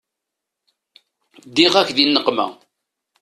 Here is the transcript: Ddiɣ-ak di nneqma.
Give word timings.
Ddiɣ-ak 1.47 1.89
di 1.95 2.05
nneqma. 2.05 2.47